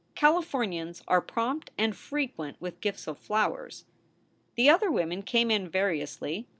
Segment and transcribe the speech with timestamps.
[0.15, 3.85] Calif ornians are prompt and frequent with gifts of flowers.
[4.55, 6.47] The other women came in variously.